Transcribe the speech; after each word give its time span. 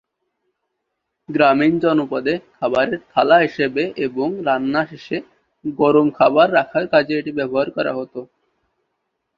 গ্রামীণ 1.29 1.73
জনপদে 1.83 2.33
খাবারের 2.55 2.99
থালা 3.11 3.37
হিসেবে 3.39 3.83
এবং 4.05 4.27
রান্না 4.47 4.81
শেষে 4.91 5.17
গরম 5.65 6.07
খাবার 6.17 6.47
রাখার 6.53 6.85
কাজে 6.93 7.13
এটি 7.17 7.31
ব্যবহার 7.39 7.67
করা 7.75 7.91
হত। 7.97 8.13